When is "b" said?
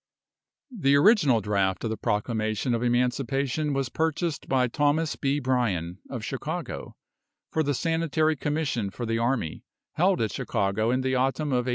5.15-5.37